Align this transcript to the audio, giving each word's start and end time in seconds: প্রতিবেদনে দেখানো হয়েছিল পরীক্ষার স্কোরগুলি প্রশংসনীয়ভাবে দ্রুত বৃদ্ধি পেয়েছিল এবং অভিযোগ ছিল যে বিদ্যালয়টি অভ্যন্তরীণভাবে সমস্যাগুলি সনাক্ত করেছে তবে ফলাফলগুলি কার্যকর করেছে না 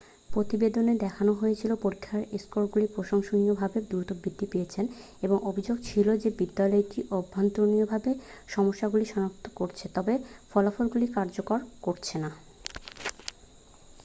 প্রতিবেদনে 0.29 0.93
দেখানো 0.95 1.31
হয়েছিল 1.33 1.71
পরীক্ষার 1.75 2.21
স্কোরগুলি 2.41 2.87
প্রশংসনীয়ভাবে 2.95 3.77
দ্রুত 3.81 4.09
বৃদ্ধি 4.21 4.45
পেয়েছিল 4.51 4.85
এবং 5.23 5.37
অভিযোগ 5.43 5.77
ছিল 5.83 6.07
যে 6.17 6.29
বিদ্যালয়টি 6.39 6.99
অভ্যন্তরীণভাবে 7.11 8.11
সমস্যাগুলি 8.47 9.05
সনাক্ত 9.05 9.45
করেছে 9.55 9.85
তবে 9.95 10.13
ফলাফলগুলি 10.51 11.07
কার্যকর 11.09 11.59
করেছে 11.81 12.15
না 12.17 12.29